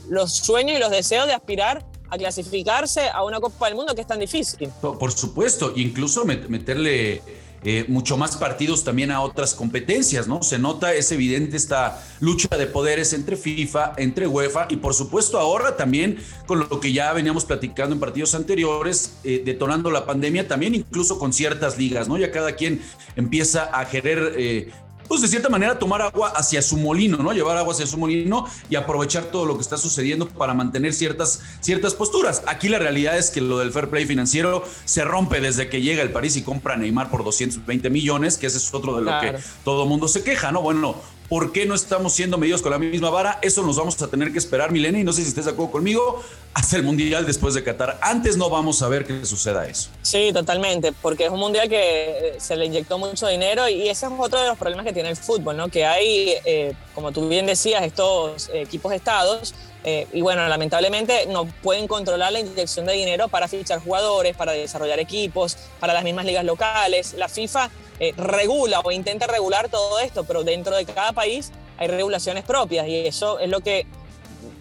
los 0.09 0.33
sueños 0.33 0.77
y 0.77 0.79
los 0.79 0.91
deseos 0.91 1.27
de 1.27 1.33
aspirar 1.33 1.85
a 2.09 2.17
clasificarse 2.17 3.09
a 3.09 3.23
una 3.23 3.39
Copa 3.39 3.67
del 3.67 3.75
Mundo 3.75 3.95
que 3.95 4.01
es 4.01 4.07
tan 4.07 4.19
difícil. 4.19 4.69
Por 4.81 5.11
supuesto, 5.11 5.73
incluso 5.75 6.25
meterle 6.25 7.21
eh, 7.63 7.85
mucho 7.87 8.17
más 8.17 8.37
partidos 8.37 8.83
también 8.83 9.11
a 9.11 9.21
otras 9.21 9.53
competencias, 9.53 10.27
¿no? 10.27 10.41
Se 10.41 10.57
nota, 10.57 10.95
es 10.95 11.11
evidente 11.11 11.57
esta 11.57 12.03
lucha 12.19 12.57
de 12.57 12.65
poderes 12.65 13.13
entre 13.13 13.35
FIFA, 13.35 13.93
entre 13.97 14.25
UEFA 14.25 14.65
y 14.69 14.77
por 14.77 14.95
supuesto 14.95 15.37
ahora 15.37 15.77
también 15.77 16.17
con 16.47 16.59
lo 16.59 16.79
que 16.79 16.91
ya 16.91 17.13
veníamos 17.13 17.45
platicando 17.45 17.93
en 17.93 17.99
partidos 17.99 18.33
anteriores, 18.33 19.17
eh, 19.23 19.43
detonando 19.45 19.91
la 19.91 20.07
pandemia, 20.07 20.47
también 20.47 20.73
incluso 20.73 21.19
con 21.19 21.33
ciertas 21.33 21.77
ligas, 21.77 22.07
¿no? 22.07 22.17
Ya 22.17 22.31
cada 22.31 22.55
quien 22.55 22.81
empieza 23.15 23.69
a 23.77 23.87
querer 23.87 24.33
eh, 24.37 24.71
pues 25.11 25.19
de 25.19 25.27
cierta 25.27 25.49
manera 25.49 25.77
tomar 25.77 26.01
agua 26.01 26.29
hacia 26.29 26.61
su 26.61 26.77
molino, 26.77 27.17
¿no? 27.17 27.33
Llevar 27.33 27.57
agua 27.57 27.73
hacia 27.73 27.85
su 27.85 27.97
molino 27.97 28.47
y 28.69 28.77
aprovechar 28.77 29.25
todo 29.25 29.45
lo 29.45 29.55
que 29.57 29.61
está 29.61 29.75
sucediendo 29.75 30.25
para 30.25 30.53
mantener 30.53 30.93
ciertas, 30.93 31.41
ciertas 31.59 31.95
posturas. 31.95 32.43
Aquí 32.47 32.69
la 32.69 32.79
realidad 32.79 33.17
es 33.17 33.29
que 33.29 33.41
lo 33.41 33.59
del 33.59 33.73
fair 33.73 33.89
play 33.89 34.05
financiero 34.05 34.63
se 34.85 35.03
rompe 35.03 35.41
desde 35.41 35.67
que 35.67 35.81
llega 35.81 36.01
el 36.01 36.13
París 36.13 36.37
y 36.37 36.43
compra 36.43 36.75
a 36.75 36.77
Neymar 36.77 37.11
por 37.11 37.25
220 37.25 37.89
millones, 37.89 38.37
que 38.37 38.47
ese 38.47 38.59
es 38.59 38.73
otro 38.73 38.95
de 38.95 39.01
lo 39.01 39.19
que 39.19 39.35
todo 39.65 39.85
mundo 39.85 40.07
se 40.07 40.23
queja, 40.23 40.53
¿no? 40.53 40.61
Bueno, 40.61 40.95
¿Por 41.31 41.53
qué 41.53 41.65
no 41.65 41.75
estamos 41.75 42.11
siendo 42.11 42.37
medidos 42.37 42.61
con 42.61 42.71
la 42.73 42.77
misma 42.77 43.09
vara? 43.09 43.39
Eso 43.41 43.63
nos 43.63 43.77
vamos 43.77 44.01
a 44.01 44.07
tener 44.09 44.33
que 44.33 44.37
esperar, 44.37 44.69
Milena, 44.69 44.99
y 44.99 45.05
no 45.05 45.13
sé 45.13 45.21
si 45.21 45.29
estés 45.29 45.45
de 45.45 45.51
acuerdo 45.51 45.71
conmigo, 45.71 46.21
hasta 46.53 46.75
el 46.75 46.83
Mundial 46.83 47.25
después 47.25 47.53
de 47.53 47.63
Qatar. 47.63 47.97
Antes 48.01 48.35
no 48.35 48.49
vamos 48.49 48.81
a 48.81 48.89
ver 48.89 49.05
que 49.05 49.25
suceda 49.25 49.65
eso. 49.65 49.91
Sí, 50.01 50.31
totalmente, 50.33 50.91
porque 50.91 51.27
es 51.27 51.29
un 51.29 51.39
Mundial 51.39 51.69
que 51.69 51.77
eh, 51.77 52.35
se 52.37 52.57
le 52.57 52.65
inyectó 52.65 52.97
mucho 52.97 53.29
dinero 53.29 53.69
y 53.69 53.87
ese 53.87 54.07
es 54.07 54.11
otro 54.17 54.41
de 54.41 54.47
los 54.49 54.57
problemas 54.57 54.85
que 54.85 54.91
tiene 54.91 55.07
el 55.07 55.15
fútbol, 55.15 55.55
¿no? 55.55 55.69
Que 55.69 55.85
hay, 55.85 56.33
eh, 56.43 56.73
como 56.93 57.13
tú 57.13 57.29
bien 57.29 57.45
decías, 57.45 57.81
estos 57.83 58.49
equipos 58.53 58.91
estados 58.91 59.53
eh, 59.83 60.07
y 60.13 60.21
bueno, 60.21 60.47
lamentablemente 60.47 61.25
no 61.27 61.45
pueden 61.45 61.87
controlar 61.87 62.31
la 62.31 62.39
inyección 62.39 62.85
de 62.85 62.93
dinero 62.93 63.29
para 63.29 63.47
fichar 63.47 63.79
jugadores, 63.79 64.35
para 64.35 64.51
desarrollar 64.51 64.99
equipos, 64.99 65.57
para 65.79 65.93
las 65.93 66.03
mismas 66.03 66.25
ligas 66.25 66.45
locales. 66.45 67.13
La 67.13 67.27
FIFA 67.27 67.69
eh, 68.03 68.15
regula 68.17 68.79
o 68.79 68.91
intenta 68.91 69.27
regular 69.27 69.69
todo 69.69 69.99
esto, 69.99 70.23
pero 70.23 70.43
dentro 70.43 70.75
de 70.75 70.85
cada 70.85 71.11
país 71.11 71.51
hay 71.77 71.87
regulaciones 71.87 72.43
propias 72.43 72.87
y 72.87 72.95
eso 72.95 73.37
es 73.37 73.47
lo 73.47 73.59
que 73.59 73.85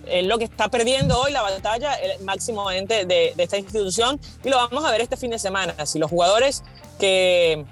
es 0.05 0.27
lo 0.27 0.37
que 0.37 0.45
está 0.45 0.69
perdiendo 0.69 1.19
hoy 1.19 1.33
la 1.33 1.41
batalla 1.41 1.95
el 1.95 2.23
máximo 2.23 2.69
de, 2.69 2.85
de, 3.07 3.35
esta 3.39 3.57
institución 3.57 4.21
y 4.45 4.51
lo 4.51 4.59
vamos 4.59 4.85
a 4.85 4.91
ver 4.91 5.01
este 5.01 5.17
fin 5.17 5.31
de 5.31 5.39
semana. 5.39 5.87
Si 5.87 5.99
los 5.99 6.11
jugadores 6.11 6.63
que, 6.99 7.65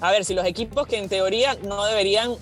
a 0.00 0.10
ver, 0.10 0.24
si 0.24 0.32
los 0.32 0.46
equipos 0.46 0.86
que 0.86 0.96
en 0.96 1.10
teoría 1.10 1.54
no 1.64 1.84
deberían 1.84 2.36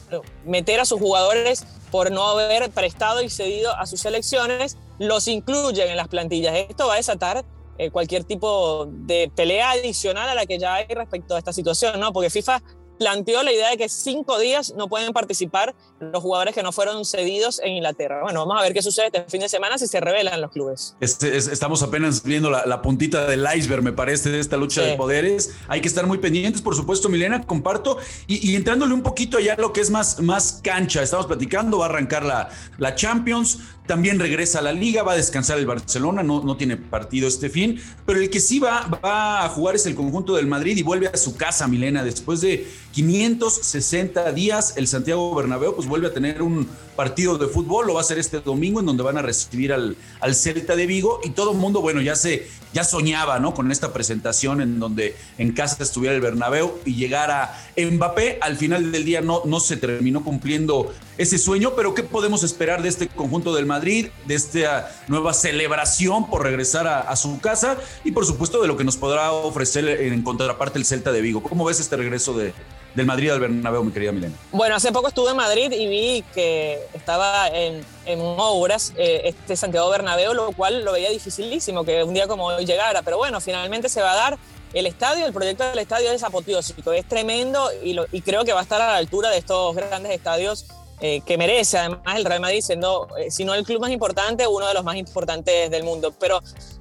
meter 0.44 0.78
a 0.78 0.84
sus 0.84 1.00
jugadores 1.00 1.64
por 1.90 2.12
no 2.12 2.28
haber 2.28 2.70
prestado 2.70 3.22
y 3.22 3.28
cedido 3.28 3.74
a 3.74 3.86
sus 3.86 4.02
selecciones, 4.02 4.76
los 5.00 5.26
incluyen 5.26 5.88
en 5.88 5.96
las 5.96 6.06
plantillas. 6.06 6.54
Esto 6.54 6.86
va 6.86 6.94
a 6.94 6.98
desatar 6.98 7.44
eh, 7.78 7.90
cualquier 7.90 8.24
tipo 8.24 8.86
de 8.86 9.30
pelea 9.34 9.70
adicional 9.70 10.28
a 10.28 10.34
la 10.34 10.46
que 10.46 10.58
ya 10.58 10.74
hay 10.74 10.86
respecto 10.88 11.34
a 11.34 11.38
esta 11.38 11.52
situación, 11.52 12.00
¿no? 12.00 12.12
Porque 12.12 12.30
FIFA 12.30 12.60
planteó 12.98 13.42
la 13.42 13.52
idea 13.52 13.70
de 13.70 13.76
que 13.76 13.88
cinco 13.88 14.38
días 14.38 14.74
no 14.76 14.88
pueden 14.88 15.12
participar 15.12 15.74
los 16.00 16.22
jugadores 16.22 16.54
que 16.54 16.62
no 16.62 16.72
fueron 16.72 17.04
cedidos 17.04 17.60
en 17.60 17.76
Inglaterra. 17.76 18.22
Bueno, 18.22 18.40
vamos 18.40 18.60
a 18.60 18.64
ver 18.64 18.74
qué 18.74 18.82
sucede 18.82 19.06
este 19.06 19.24
fin 19.28 19.40
de 19.40 19.48
semana 19.48 19.78
si 19.78 19.86
se 19.86 20.00
revelan 20.00 20.40
los 20.40 20.50
clubes. 20.50 20.96
Este, 21.00 21.36
estamos 21.36 21.82
apenas 21.82 22.22
viendo 22.22 22.50
la, 22.50 22.82
puntita 22.82 23.26
del 23.26 23.46
iceberg, 23.56 23.82
me 23.82 23.92
parece, 23.92 24.30
de 24.30 24.40
esta 24.40 24.56
lucha 24.56 24.82
de 24.82 24.96
poderes. 24.96 25.54
Hay 25.68 25.80
que 25.80 25.88
estar 25.88 26.06
muy 26.06 26.18
pendientes, 26.18 26.62
por 26.62 26.74
supuesto, 26.74 27.08
Milena, 27.08 27.44
comparto. 27.44 27.98
Y, 28.26 28.56
entrándole 28.56 28.94
un 28.94 29.02
poquito 29.02 29.38
allá 29.38 29.54
a 29.54 29.60
lo 29.60 29.72
que 29.72 29.80
es 29.80 29.90
más, 29.90 30.20
más 30.20 30.60
cancha, 30.62 31.02
estamos 31.02 31.26
platicando, 31.26 31.78
va 31.78 31.86
a 31.86 31.88
arrancar 31.88 32.24
la, 32.24 32.48
la 32.78 32.94
Champions. 32.94 33.58
También 33.88 34.20
regresa 34.20 34.60
a 34.60 34.62
la 34.62 34.72
liga, 34.72 35.02
va 35.02 35.14
a 35.14 35.16
descansar 35.16 35.58
el 35.58 35.66
Barcelona, 35.66 36.22
no, 36.22 36.44
no 36.44 36.56
tiene 36.56 36.76
partido 36.76 37.26
este 37.26 37.50
fin, 37.50 37.80
pero 38.06 38.20
el 38.20 38.30
que 38.30 38.38
sí 38.38 38.60
va, 38.60 38.86
va 38.86 39.44
a 39.44 39.48
jugar 39.48 39.74
es 39.74 39.86
el 39.86 39.96
conjunto 39.96 40.36
del 40.36 40.46
Madrid 40.46 40.76
y 40.76 40.82
vuelve 40.84 41.08
a 41.08 41.16
su 41.16 41.36
casa, 41.36 41.66
Milena, 41.66 42.04
después 42.04 42.40
de 42.40 42.68
560 42.92 44.30
días, 44.32 44.74
el 44.76 44.86
Santiago 44.86 45.34
Bernabéu 45.34 45.74
pues 45.74 45.88
vuelve 45.88 46.08
a 46.08 46.12
tener 46.12 46.42
un 46.42 46.68
partido 46.96 47.38
de 47.38 47.46
fútbol, 47.46 47.86
lo 47.86 47.94
va 47.94 48.00
a 48.00 48.02
hacer 48.02 48.18
este 48.18 48.40
domingo 48.40 48.80
en 48.80 48.86
donde 48.86 49.02
van 49.02 49.16
a 49.16 49.22
recibir 49.22 49.72
al, 49.72 49.96
al 50.20 50.34
Celta 50.34 50.74
de 50.74 50.86
Vigo. 50.86 51.20
Y 51.22 51.30
todo 51.30 51.52
el 51.52 51.58
mundo, 51.58 51.80
bueno, 51.80 52.00
ya 52.00 52.16
se 52.16 52.48
ya 52.72 52.84
soñaba, 52.84 53.38
¿no? 53.38 53.54
Con 53.54 53.70
esta 53.70 53.92
presentación 53.92 54.60
en 54.60 54.78
donde 54.78 55.16
en 55.38 55.52
casa 55.52 55.82
estuviera 55.82 56.14
el 56.14 56.20
Bernabéu 56.20 56.78
y 56.84 56.94
llegara 56.94 57.56
Mbappé, 57.76 58.38
al 58.40 58.56
final 58.56 58.92
del 58.92 59.04
día 59.04 59.20
no, 59.20 59.42
no 59.44 59.60
se 59.60 59.76
terminó 59.76 60.24
cumpliendo 60.24 60.92
ese 61.18 61.36
sueño, 61.36 61.72
pero 61.74 61.94
¿qué 61.94 62.04
podemos 62.04 62.44
esperar 62.44 62.80
de 62.80 62.88
este 62.88 63.08
conjunto 63.08 63.52
del 63.52 63.66
Madrid, 63.66 64.08
de 64.26 64.36
esta 64.36 64.88
nueva 65.08 65.34
celebración 65.34 66.30
por 66.30 66.44
regresar 66.44 66.86
a, 66.86 67.16
su 67.16 67.40
casa 67.40 67.76
y 68.04 68.12
por 68.12 68.24
supuesto 68.24 68.62
de 68.62 68.68
lo 68.68 68.76
que 68.76 68.84
nos 68.84 68.96
podrá 68.96 69.32
ofrecer 69.32 69.88
en 69.88 70.22
contraparte 70.22 70.78
el 70.78 70.84
Celta 70.84 71.10
de 71.10 71.20
Vigo? 71.20 71.42
¿Cómo 71.42 71.64
ves 71.64 71.80
este 71.80 71.96
regreso 71.96 72.34
de, 72.34 72.54
del 72.94 73.04
Madrid 73.04 73.30
al 73.30 73.40
Bernabéu, 73.40 73.82
mi 73.82 73.90
querida 73.90 74.12
Milena? 74.12 74.34
Bueno, 74.52 74.76
hace 74.76 74.92
poco 74.92 75.08
estuve 75.08 75.30
en 75.30 75.36
Madrid 75.36 75.72
y 75.72 75.88
vi 75.88 76.24
que 76.32 76.78
estaba 76.94 77.48
en, 77.48 77.84
en 78.06 78.20
obras 78.20 78.92
eh, 78.96 79.22
este 79.24 79.56
Santiago 79.56 79.90
Bernabéu, 79.90 80.34
lo 80.34 80.52
cual 80.52 80.84
lo 80.84 80.92
veía 80.92 81.10
dificilísimo 81.10 81.84
que 81.84 82.04
un 82.04 82.14
día 82.14 82.28
como 82.28 82.46
hoy 82.46 82.64
llegara, 82.64 83.02
pero 83.02 83.18
bueno, 83.18 83.40
finalmente 83.40 83.88
se 83.88 84.00
va 84.00 84.12
a 84.12 84.16
dar. 84.16 84.38
El 84.72 84.86
estadio, 84.86 85.26
el 85.26 85.32
proyecto 85.32 85.64
del 85.64 85.78
estadio 85.78 86.12
es 86.12 86.22
apoteósico, 86.22 86.92
es 86.92 87.08
tremendo 87.08 87.70
y 87.82 88.20
creo 88.20 88.44
que 88.44 88.52
va 88.52 88.60
a 88.60 88.62
estar 88.62 88.80
a 88.82 88.86
la 88.86 88.96
altura 88.98 89.30
de 89.30 89.38
estos 89.38 89.74
grandes 89.74 90.12
estadios 90.12 90.66
eh, 91.00 91.20
que 91.20 91.38
merece 91.38 91.78
además 91.78 92.00
el 92.16 92.24
Real 92.24 92.40
Madrid 92.40 92.60
siendo, 92.60 93.08
eh, 93.18 93.30
si 93.30 93.44
no 93.44 93.54
el 93.54 93.64
club 93.64 93.80
más 93.80 93.90
importante, 93.90 94.46
uno 94.46 94.66
de 94.66 94.74
los 94.74 94.84
más 94.84 94.96
importantes 94.96 95.70
del 95.70 95.84
mundo. 95.84 96.12
Pero 96.18 96.40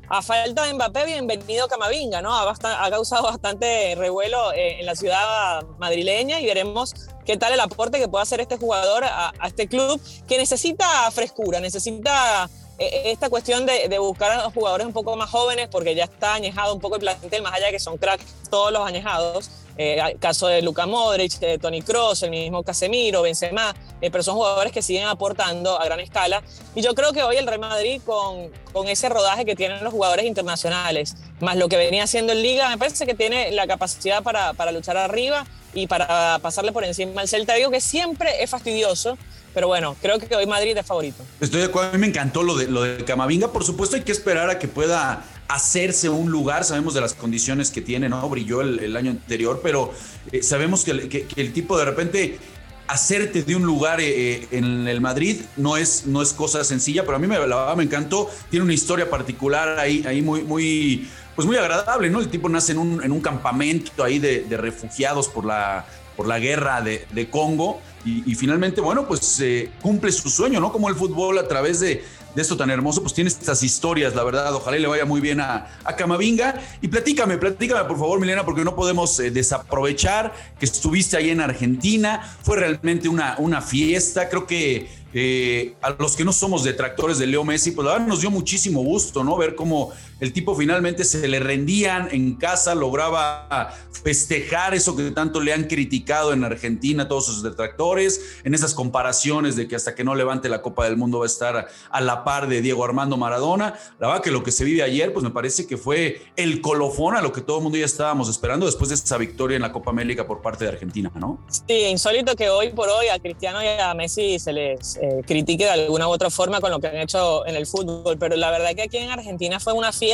a 0.09 0.21
falta 0.21 0.63
de 0.63 0.73
Mbappé, 0.73 1.05
bienvenido 1.05 1.67
Camavinga, 1.67 2.21
¿no? 2.21 2.33
Ha, 2.33 2.49
ha 2.51 2.89
causado 2.89 3.23
bastante 3.23 3.93
revuelo 3.95 4.53
eh, 4.53 4.79
en 4.79 4.85
la 4.85 4.95
ciudad 4.95 5.63
madrileña 5.77 6.39
y 6.39 6.45
veremos 6.45 6.95
qué 7.25 7.37
tal 7.37 7.53
el 7.53 7.59
aporte 7.59 7.99
que 7.99 8.07
puede 8.07 8.23
hacer 8.23 8.39
este 8.39 8.57
jugador 8.57 9.03
a, 9.03 9.33
a 9.37 9.47
este 9.47 9.67
club 9.67 10.01
que 10.27 10.37
necesita 10.37 11.11
frescura, 11.11 11.59
necesita 11.59 12.49
esta 12.79 13.29
cuestión 13.29 13.65
de, 13.65 13.87
de, 13.87 13.99
buscar 13.99 14.31
a 14.31 14.43
los 14.43 14.53
jugadores 14.53 14.85
un 14.85 14.93
poco 14.93 15.15
más 15.15 15.29
jóvenes, 15.29 15.67
porque 15.69 15.95
ya 15.95 16.03
está 16.03 16.35
añejado 16.35 16.73
un 16.73 16.79
poco 16.79 16.95
el 16.95 17.01
plantel, 17.01 17.41
más 17.41 17.53
allá 17.53 17.67
de 17.67 17.71
que 17.71 17.79
son 17.79 17.97
cracks 17.97 18.23
todos 18.49 18.71
los 18.71 18.85
añejados, 18.85 19.49
eh, 19.79 20.17
caso 20.19 20.47
de 20.47 20.63
Luka 20.63 20.87
Modric, 20.87 21.33
de 21.39 21.59
Tony 21.59 21.83
Cross, 21.83 22.23
el 22.23 22.31
mismo 22.31 22.63
Casemiro, 22.63 23.21
Benzema, 23.21 23.75
eh, 24.01 24.09
pero 24.09 24.23
son 24.23 24.35
jugadores 24.35 24.71
que 24.71 24.81
siguen 24.81 25.05
aportando 25.05 25.79
a 25.79 25.85
gran 25.85 25.99
escala. 25.99 26.41
Y 26.73 26.81
yo 26.81 26.95
creo 26.95 27.13
que 27.13 27.21
hoy 27.21 27.35
el 27.35 27.45
Real 27.45 27.59
Madrid, 27.59 28.01
con, 28.03 28.49
ese 28.87 29.09
rodaje 29.09 29.45
que 29.45 29.55
tienen 29.55 29.83
los 29.83 29.93
jugadores 29.93 30.25
internacionales, 30.25 31.15
más 31.39 31.57
lo 31.57 31.67
que 31.67 31.77
venía 31.77 32.03
haciendo 32.03 32.33
en 32.33 32.41
Liga, 32.41 32.69
me 32.69 32.77
parece 32.77 33.05
que 33.05 33.13
tiene 33.13 33.51
la 33.51 33.67
capacidad 33.67 34.23
para, 34.23 34.71
luchar 34.71 34.97
arriba 34.97 35.45
y 35.73 35.87
para 35.87 36.39
pasarle 36.41 36.71
por 36.71 36.83
encima 36.83 37.21
al 37.21 37.27
Celta. 37.27 37.53
Digo 37.53 37.69
que 37.69 37.81
siempre 37.81 38.43
es 38.43 38.49
fastidioso, 38.49 39.17
pero 39.53 39.67
bueno, 39.67 39.95
creo 40.01 40.19
que 40.19 40.35
hoy 40.35 40.45
Madrid 40.45 40.77
es 40.77 40.85
favorito. 40.85 41.23
Estoy 41.39 41.61
de 41.61 41.65
acuerdo, 41.65 41.89
a 41.89 41.93
mí 41.93 41.99
me 41.99 42.07
encantó 42.07 42.43
lo 42.43 42.55
de, 42.55 42.67
lo 42.67 42.83
de 42.83 43.03
Camavinga. 43.03 43.51
Por 43.51 43.63
supuesto, 43.63 43.95
hay 43.95 44.03
que 44.03 44.11
esperar 44.11 44.49
a 44.49 44.59
que 44.59 44.67
pueda 44.67 45.25
hacerse 45.47 46.09
un 46.09 46.31
lugar. 46.31 46.63
Sabemos 46.63 46.93
de 46.93 47.01
las 47.01 47.13
condiciones 47.13 47.71
que 47.71 47.81
tiene, 47.81 48.09
¿no? 48.09 48.27
Brilló 48.29 48.61
el, 48.61 48.95
año 48.95 49.11
anterior, 49.11 49.61
pero 49.63 49.91
eh, 50.31 50.43
sabemos 50.43 50.83
que 50.83 50.91
el, 51.35 51.53
tipo 51.53 51.77
de 51.77 51.85
repente 51.85 52.39
hacerte 52.87 53.43
de 53.43 53.55
un 53.55 53.63
lugar 53.63 53.99
eh, 53.99 54.33
eh, 54.33 54.47
en 54.51 54.87
el 54.87 55.01
Madrid 55.01 55.41
no 55.57 55.75
es, 55.75 56.05
no 56.05 56.21
es 56.21 56.33
cosa 56.33 56.63
sencilla, 56.63 57.03
pero 57.03 57.17
a 57.17 57.19
mí 57.19 57.27
me, 57.27 57.37
me 57.39 57.83
encantó. 57.83 58.29
Tiene 58.49 58.63
una 58.63 58.73
historia 58.73 59.09
particular 59.09 59.79
ahí, 59.79 60.03
ahí 60.07 60.21
muy, 60.21 60.43
muy, 60.43 61.09
pues 61.35 61.47
muy 61.47 61.57
agradable, 61.57 62.09
¿no? 62.09 62.19
El 62.19 62.29
tipo 62.29 62.49
nace 62.49 62.73
en 62.73 62.77
un, 62.77 63.03
en 63.03 63.11
un 63.11 63.21
campamento 63.21 64.03
ahí 64.03 64.19
de, 64.19 64.45
refugiados 64.57 65.29
por 65.29 65.45
la, 65.45 65.85
por 66.15 66.27
la 66.27 66.39
guerra 66.39 66.81
de 66.81 67.29
Congo 67.29 67.81
y, 68.25 68.35
finalmente, 68.35 68.79
bueno, 68.79 69.07
pues 69.07 69.41
cumple 69.81 70.11
su 70.11 70.29
sueño, 70.29 70.59
¿no? 70.59 70.71
Como 70.71 70.87
el 70.89 70.95
fútbol 70.95 71.37
a 71.37 71.47
través 71.47 71.79
de, 71.79 72.03
esto 72.35 72.55
tan 72.55 72.69
hermoso, 72.69 73.01
pues 73.01 73.13
tiene 73.15 73.29
estas 73.29 73.63
historias, 73.63 74.13
la 74.15 74.23
verdad. 74.23 74.53
Ojalá 74.53 74.77
le 74.77 74.87
vaya 74.87 75.05
muy 75.05 75.19
bien 75.19 75.41
a, 75.41 75.67
a 75.83 75.95
Camavinga. 75.95 76.61
Y 76.81 76.87
platícame, 76.87 77.37
platícame, 77.37 77.83
por 77.85 77.97
favor, 77.97 78.19
Milena, 78.19 78.45
porque 78.45 78.63
no 78.63 78.75
podemos 78.75 79.19
eh, 79.19 79.31
desaprovechar 79.31 80.33
que 80.59 80.65
estuviste 80.65 81.17
ahí 81.17 81.31
en 81.31 81.41
Argentina. 81.41 82.21
Fue 82.43 82.57
realmente 82.57 83.09
una, 83.09 83.35
una 83.39 83.61
fiesta. 83.61 84.29
Creo 84.29 84.45
que 84.45 84.87
eh, 85.13 85.75
a 85.81 85.89
los 85.97 86.15
que 86.15 86.23
no 86.23 86.31
somos 86.31 86.63
detractores 86.63 87.17
de 87.17 87.25
Leo 87.25 87.43
Messi, 87.43 87.71
pues 87.71 87.85
la 87.85 87.93
verdad 87.93 88.07
nos 88.07 88.21
dio 88.21 88.29
muchísimo 88.29 88.83
gusto, 88.83 89.23
¿no? 89.23 89.35
Ver 89.35 89.55
cómo 89.55 89.91
el 90.19 90.33
tipo 90.33 90.55
finalmente 90.55 91.03
se 91.03 91.27
le 91.27 91.39
rendían 91.39 92.09
en 92.11 92.35
casa, 92.35 92.73
lograba 92.73 93.73
festejar 94.03 94.73
eso 94.73 94.95
que 94.95 95.11
tanto 95.11 95.41
le 95.41 95.53
han 95.53 95.65
criticado 95.65 96.33
en 96.33 96.43
Argentina 96.43 97.07
todos 97.07 97.25
sus 97.25 97.43
detractores, 97.43 98.41
en 98.43 98.53
esas 98.53 98.73
comparaciones 98.73 99.55
de 99.55 99.67
que 99.67 99.75
hasta 99.75 99.95
que 99.95 100.03
no 100.03 100.15
levante 100.15 100.49
la 100.49 100.61
Copa 100.61 100.85
del 100.85 100.97
Mundo 100.97 101.19
va 101.19 101.25
a 101.25 101.27
estar 101.27 101.67
a 101.89 102.01
la 102.01 102.23
par 102.23 102.47
de 102.47 102.61
Diego 102.61 102.83
Armando 102.83 103.17
Maradona. 103.17 103.75
La 103.99 104.07
verdad 104.07 104.23
que 104.23 104.31
lo 104.31 104.43
que 104.43 104.51
se 104.51 104.63
vive 104.63 104.83
ayer, 104.83 105.13
pues 105.13 105.23
me 105.23 105.31
parece 105.31 105.67
que 105.67 105.77
fue 105.77 106.21
el 106.35 106.61
colofón 106.61 107.15
a 107.15 107.21
lo 107.21 107.31
que 107.31 107.41
todo 107.41 107.57
el 107.57 107.63
mundo 107.63 107.77
ya 107.77 107.85
estábamos 107.85 108.29
esperando 108.29 108.65
después 108.65 108.89
de 108.89 108.95
esa 108.95 109.17
victoria 109.17 109.55
en 109.55 109.61
la 109.61 109.71
Copa 109.71 109.91
América 109.91 110.25
por 110.25 110.41
parte 110.41 110.65
de 110.65 110.71
Argentina, 110.71 111.11
¿no? 111.15 111.45
Sí, 111.49 111.85
insólito 111.85 112.35
que 112.35 112.49
hoy 112.49 112.69
por 112.69 112.89
hoy 112.89 113.07
a 113.07 113.19
Cristiano 113.19 113.63
y 113.63 113.67
a 113.67 113.93
Messi 113.93 114.39
se 114.39 114.53
les 114.53 114.97
eh, 114.97 115.21
critique 115.25 115.65
de 115.65 115.69
alguna 115.69 116.07
u 116.07 116.11
otra 116.11 116.29
forma 116.29 116.59
con 116.59 116.71
lo 116.71 116.79
que 116.79 116.87
han 116.87 116.97
hecho 116.97 117.45
en 117.45 117.55
el 117.55 117.67
fútbol, 117.67 118.17
pero 118.17 118.35
la 118.35 118.51
verdad 118.51 118.73
que 118.75 118.83
aquí 118.83 118.97
en 118.97 119.09
Argentina 119.09 119.59
fue 119.59 119.73
una 119.73 119.91
fiesta 119.91 120.06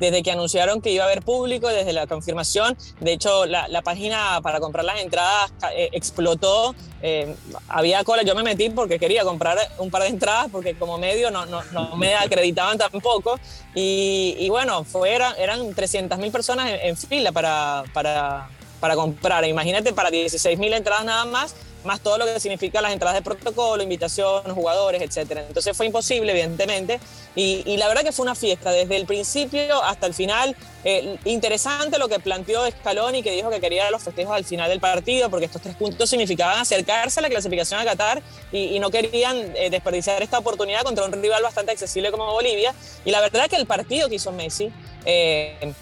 desde 0.00 0.22
que 0.22 0.30
anunciaron 0.30 0.80
que 0.80 0.90
iba 0.90 1.04
a 1.04 1.06
haber 1.06 1.22
público, 1.22 1.68
desde 1.68 1.92
la 1.92 2.06
confirmación. 2.06 2.76
De 3.00 3.12
hecho, 3.12 3.46
la, 3.46 3.82
página 3.82 4.40
para 4.42 4.60
comprar 4.60 4.84
las 4.84 5.00
entradas 5.00 5.52
eh, 5.74 5.90
explotó. 5.92 6.74
Eh, 7.00 7.34
había 7.68 8.02
cola, 8.04 8.22
yo 8.22 8.34
me 8.34 8.42
metí 8.42 8.70
porque 8.70 8.98
quería 8.98 9.22
comprar 9.24 9.56
un 9.78 9.90
par 9.90 10.02
de 10.02 10.08
entradas 10.08 10.48
porque 10.50 10.74
como 10.74 10.98
medio 10.98 11.30
no, 11.30 11.46
no, 11.46 11.62
no 11.72 11.96
me 11.96 12.14
acreditaban 12.14 12.78
tampoco. 12.78 13.38
Y, 13.74 14.36
y 14.38 14.48
bueno, 14.48 14.84
fue, 14.84 15.14
eran, 15.14 15.34
eran 15.38 15.74
300 15.74 16.18
mil 16.18 16.32
personas 16.32 16.70
en, 16.70 16.80
en, 16.88 16.96
fila 16.96 17.32
para, 17.32 17.84
para, 17.92 18.48
para 18.80 18.94
comprar. 18.94 19.44
Imagínate, 19.44 19.92
para 19.92 20.10
16 20.10 20.58
mil 20.58 20.72
entradas 20.72 21.04
nada 21.04 21.24
más 21.24 21.54
más 21.84 22.00
todo 22.00 22.18
lo 22.18 22.26
que 22.26 22.40
significa 22.40 22.80
las 22.80 22.92
entradas 22.92 23.16
de 23.16 23.22
protocolo, 23.22 23.82
invitación, 23.82 24.42
jugadores, 24.54 25.02
etc. 25.02 25.40
Entonces 25.48 25.76
fue 25.76 25.86
imposible, 25.86 26.32
evidentemente, 26.32 27.00
y, 27.34 27.76
la 27.76 27.86
verdad 27.86 28.02
que 28.02 28.12
fue 28.12 28.24
una 28.24 28.34
fiesta 28.34 28.72
desde 28.72 28.96
el 28.96 29.06
principio 29.06 29.82
hasta 29.82 30.06
el 30.06 30.14
final. 30.14 30.56
Eh, 30.84 31.16
interesante 31.24 31.98
lo 31.98 32.08
que 32.08 32.18
planteó 32.18 32.68
Scaloni, 32.68 33.22
que 33.22 33.30
dijo 33.30 33.50
que 33.50 33.60
quería 33.60 33.90
los 33.90 34.02
festejos 34.02 34.34
al 34.34 34.44
final 34.44 34.68
del 34.68 34.80
partido, 34.80 35.30
porque 35.30 35.46
estos 35.46 35.62
tres 35.62 35.76
puntos 35.76 36.10
significaban 36.10 36.58
acercarse 36.58 37.20
a 37.20 37.22
la 37.22 37.28
clasificación 37.28 37.80
a 37.80 37.84
Qatar 37.84 38.22
y, 38.50 38.78
no 38.80 38.90
querían 38.90 39.36
eh, 39.56 39.70
desperdiciar 39.70 40.22
esta 40.22 40.38
oportunidad 40.38 40.82
contra 40.82 41.04
un 41.04 41.12
rival 41.12 41.42
bastante 41.42 41.72
accesible 41.72 42.10
como 42.10 42.32
Bolivia. 42.32 42.74
Y 43.04 43.10
la 43.10 43.20
verdad 43.20 43.48
que 43.48 43.56
el 43.56 43.66
partido 43.66 44.08
que 44.08 44.16
hizo 44.16 44.32
Messi, 44.32 44.72
eh, 45.04 45.72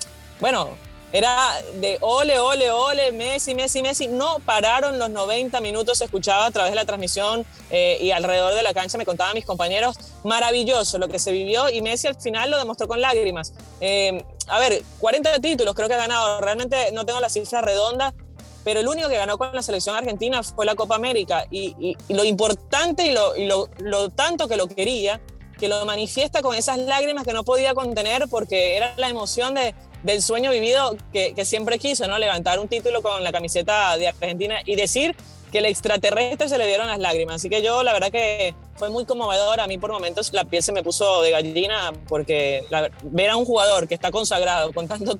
bueno, 0.41 0.76
era 1.12 1.52
de 1.75 1.98
ole, 2.00 2.38
ole, 2.38 2.70
ole, 2.70 3.12
Messi, 3.12 3.54
Messi, 3.54 3.82
Messi. 3.82 4.08
No 4.08 4.38
pararon 4.44 4.98
los 4.98 5.10
90 5.10 5.60
minutos, 5.60 6.00
escuchaba 6.00 6.46
a 6.46 6.50
través 6.50 6.72
de 6.72 6.76
la 6.76 6.84
transmisión 6.84 7.46
eh, 7.70 7.98
y 8.00 8.10
alrededor 8.10 8.54
de 8.54 8.62
la 8.62 8.75
cancha 8.75 8.98
me 8.98 9.06
contaban 9.06 9.34
mis 9.34 9.44
compañeros. 9.44 9.96
Maravilloso 10.25 10.98
lo 10.98 11.08
que 11.08 11.18
se 11.18 11.32
vivió 11.32 11.70
y 11.70 11.80
Messi 11.80 12.08
al 12.08 12.20
final 12.20 12.50
lo 12.50 12.58
demostró 12.58 12.88
con 12.88 13.00
lágrimas. 13.00 13.52
Eh, 13.80 14.25
a 14.48 14.58
ver, 14.58 14.82
40 14.98 15.38
títulos 15.40 15.75
creo 15.75 15.88
que 15.88 15.94
ha 15.94 15.98
ganado. 15.98 16.40
Realmente 16.40 16.90
no 16.92 17.06
tengo 17.06 17.20
la 17.20 17.28
cifra 17.28 17.60
redonda, 17.60 18.12
pero 18.64 18.80
el 18.80 18.88
único 18.88 19.08
que 19.08 19.16
ganó 19.16 19.38
con 19.38 19.54
la 19.54 19.62
selección 19.62 19.94
argentina 19.94 20.42
fue 20.42 20.66
la 20.66 20.75
Copa 20.75 20.96
América. 20.96 21.46
Y, 21.50 21.96
lo 22.08 22.25
importante 22.25 23.06
y, 23.06 23.12
lo, 23.12 23.36
y 23.36 23.46
lo, 23.46 23.68
lo 23.78 24.10
tanto 24.10 24.48
que 24.48 24.56
lo 24.56 24.66
quería, 24.66 25.20
que 25.58 25.68
lo 25.68 25.84
manifiesta 25.86 26.42
con 26.42 26.54
esas 26.54 26.78
lágrimas 26.78 27.25
que 27.25 27.32
no 27.32 27.44
podía 27.44 27.75
contener 27.75 28.26
porque 28.28 28.76
era 28.76 28.92
la 28.96 29.08
emoción 29.08 29.54
de 29.54 29.75
del 30.06 30.22
sueño 30.22 30.52
vivido 30.52 30.96
que, 31.12 31.44
siempre 31.44 31.80
quiso, 31.80 32.06
¿no? 32.06 32.16
Levantar 32.18 32.60
un 32.60 32.68
título 32.68 33.02
con 33.02 33.25
la 33.25 33.32
camiseta 33.32 33.96
de 33.96 34.06
Argentina 34.06 34.60
y 34.64 34.76
decir 34.76 35.16
que 35.50 35.58
el 35.58 35.66
extraterrestre 35.66 36.48
se 36.48 36.58
le 36.58 36.66
dieron 36.66 36.86
las 36.86 37.00
lágrimas. 37.00 37.36
Así 37.36 37.50
que 37.50 37.60
yo, 37.60 37.82
la 37.82 37.92
verdad 37.92 38.12
que 38.12 38.54
fue 38.76 38.90
muy 38.90 39.04
conmovedor. 39.04 39.61
A 39.61 39.66
mí 39.66 39.78
por 39.78 39.90
momentos 39.90 40.33
la 40.33 40.45
piel 40.45 40.62
se 40.62 40.73
me 40.73 40.83
puso 40.83 41.23
de 41.23 41.30
gallina 41.30 41.92
porque 42.09 42.64
ver 43.02 43.30
a 43.30 43.37
un 43.37 43.45
jugador 43.45 43.88
que 43.88 43.95
está 43.95 44.11
consagrado 44.11 44.73
con 44.73 44.88
tantos 44.88 45.16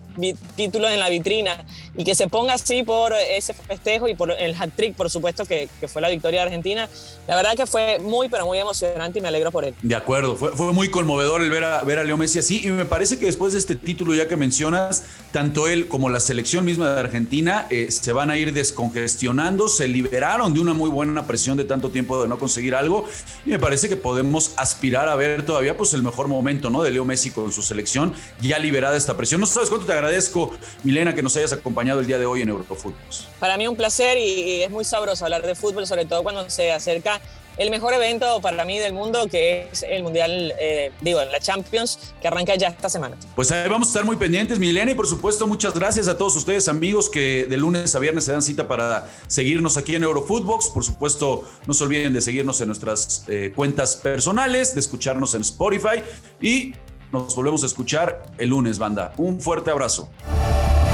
títulos 0.55 0.91
en 0.91 1.01
la 1.01 1.09
vitrina 1.09 1.65
y 1.97 2.05
que 2.05 2.15
se 2.15 2.29
ponga 2.29 2.55
así 2.55 2.83
por 2.83 3.13
ese 3.13 3.55
festejo 3.55 4.09
y 4.09 4.15
por 4.15 4.31
el 4.31 4.55
hat-trick, 4.55 4.95
por 4.95 5.11
supuesto, 5.11 5.45
que, 5.45 5.69
fue 5.89 6.03
la 6.03 6.09
victoria 6.09 6.41
de 6.41 6.47
Argentina, 6.47 6.89
la 7.27 7.37
verdad 7.37 7.55
que 7.55 7.67
fue 7.67 7.99
muy, 8.01 8.29
pero 8.29 8.45
muy 8.45 8.59
emocionante 8.59 9.19
y 9.19 9.23
me 9.23 9.29
alegro 9.29 9.51
por 9.51 9.65
él. 9.65 9.75
De 9.83 9.95
acuerdo, 9.95 10.37
fue, 10.37 10.53
fue 10.53 10.73
muy 10.73 10.91
conmovedor 10.91 11.43
el 11.43 11.51
ver 11.51 11.65
a, 11.65 11.83
ver 11.83 11.99
a 11.99 12.05
Leo 12.05 12.17
Messi 12.17 12.39
así 12.39 12.67
y 12.67 12.71
me 12.71 12.85
parece 12.85 13.19
que 13.19 13.27
después 13.27 13.53
de 13.53 13.59
este 13.59 13.77
título 13.77 14.15
ya 14.15 14.29
que 14.29 14.37
mencionas, 14.37 15.05
tanto 15.33 15.69
él 15.69 15.89
como 15.89 16.09
la 16.09 16.21
selección 16.21 16.65
misma 16.65 16.93
de 16.93 17.01
Argentina 17.01 17.67
eh, 17.71 17.91
se 17.91 18.13
van 18.13 18.31
a 18.31 18.37
ir 18.37 18.53
descongestionando, 18.53 19.69
se 19.69 19.89
liberaron 19.89 20.53
de 20.53 20.61
una 20.61 20.75
muy 20.75 20.91
buena 20.91 21.27
presión 21.27 21.57
de 21.57 21.65
tanto 21.65 21.91
tiempo 21.91 22.23
de 22.23 22.29
no 22.29 22.39
conseguir 22.39 22.75
algo 22.75 23.07
y 23.47 23.51
me 23.51 23.59
parece 23.61 23.89
que 23.89 23.97
podemos 23.97 24.53
aspirar 24.57 25.09
a 25.09 25.15
ver 25.15 25.47
todavía 25.47 25.77
pues 25.77 25.95
el 25.95 26.03
mejor 26.03 26.27
momento, 26.27 26.69
¿no? 26.69 26.83
De 26.83 26.91
Leo 26.91 27.05
Messi 27.05 27.31
con 27.31 27.53
su 27.53 27.63
selección, 27.63 28.13
ya 28.41 28.59
liberada 28.59 28.97
esta 28.97 29.17
presión. 29.17 29.41
No 29.41 29.47
sabes 29.47 29.69
cuánto 29.69 29.87
te 29.87 29.93
agradezco, 29.93 30.53
Milena, 30.83 31.15
que 31.15 31.23
nos 31.23 31.37
hayas 31.37 31.53
acompañado 31.53 32.01
el 32.01 32.07
día 32.07 32.19
de 32.19 32.27
hoy 32.27 32.43
en 32.43 32.49
Eurofútbol. 32.49 32.95
Para 33.39 33.57
mí 33.57 33.69
un 33.69 33.77
placer 33.77 34.19
y 34.19 34.63
es 34.63 34.71
muy 34.71 34.85
sabroso 34.85 35.25
hablar 35.25 35.47
de 35.47 35.55
fútbol, 35.55 35.87
sobre 35.87 36.05
todo 36.07 36.25
cuando 36.25 36.51
se 36.51 36.73
acerca 36.73 37.21
el 37.57 37.71
mejor 37.71 37.95
evento 37.95 38.41
para 38.41 38.65
mí 38.65 38.79
del 38.79 38.93
mundo, 38.93 39.29
que 39.31 39.69
es 39.73 39.83
el 39.83 40.03
Mundial, 40.03 40.53
eh, 40.59 40.93
digo, 41.01 41.25
la 41.25 41.41
Champions, 41.41 42.15
que 42.21 42.29
arranca 42.29 42.55
ya 42.55 42.69
esta 42.69 42.89
semana. 42.89 43.17
Pues 43.35 43.51
ahí 43.51 43.69
vamos 43.69 43.89
a 43.89 43.91
estar 43.91 44.05
muy 44.05 44.17
pendientes, 44.17 44.59
Milena, 44.59 44.91
y 44.91 44.95
por 44.95 45.07
supuesto, 45.07 45.47
muchas 45.47 45.75
gracias 45.75 46.09
a 46.09 46.17
todos 46.17 46.37
ustedes, 46.37 46.69
amigos, 46.69 47.09
que 47.09 47.47
de 47.49 47.57
lunes 47.57 47.95
a 47.95 47.99
viernes 47.99 48.25
se 48.25 48.33
dan 48.33 48.43
cita 48.43 48.69
para 48.69 49.09
seguirnos 49.27 49.77
aquí 49.77 49.95
en 49.95 50.03
Eurofootbox. 50.03 50.69
Por 50.71 50.85
supuesto, 50.85 51.45
no 51.67 51.75
se 51.75 51.85
olviden 51.85 52.13
de 52.13 52.21
seguirnos 52.21 52.61
en 52.61 52.69
nuestras 52.69 53.25
eh, 53.29 53.53
cuentas 53.55 53.97
personales, 53.97 54.75
de 54.75 54.81
escucharnos 54.81 55.35
en 55.35 55.43
Spotify 55.43 56.03
y 56.41 56.75
nos 57.13 57.35
volvemos 57.35 57.63
a 57.63 57.67
escuchar 57.67 58.25
el 58.39 58.51
lunes, 58.51 58.79
banda. 58.79 59.13
Un 59.17 59.41
fuerte 59.41 59.71
abrazo. 59.71 60.09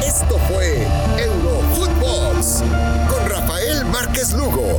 Esto 0.05 0.39
fue 0.49 0.87
Eurofootbox 1.19 2.63
con 3.09 3.31
Rafael 3.31 3.85
Márquez 3.87 4.33
Lugo, 4.33 4.79